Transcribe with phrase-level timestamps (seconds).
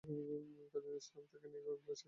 [0.03, 0.21] কাজী
[0.55, 1.97] নজরুল ইসলাম তাকে নিয়ে গান লিখেছেন।